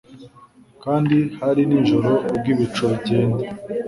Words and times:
Kandi 0.83 1.17
hari 1.39 1.61
nijoro 1.69 2.11
ubwo 2.31 2.47
ibicu 2.53 2.83
bigenda 2.91 3.43